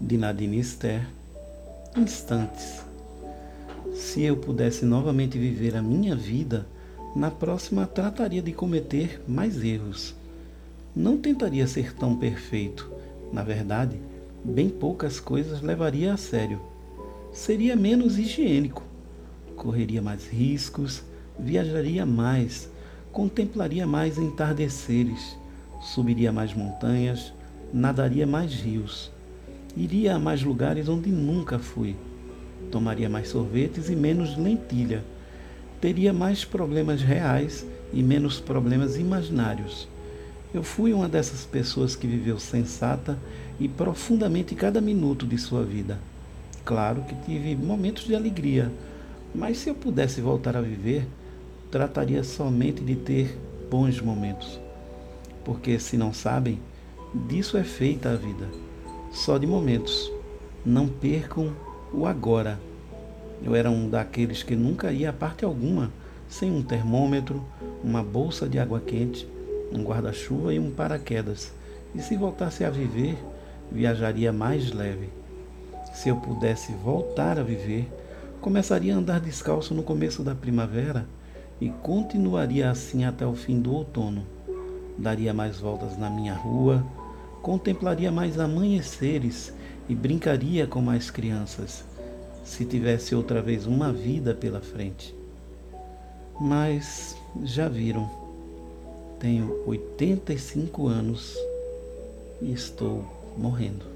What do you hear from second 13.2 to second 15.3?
Na verdade, bem poucas